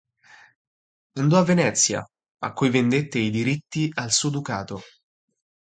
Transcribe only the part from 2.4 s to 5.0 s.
cui vendette i diritti al suo ducato.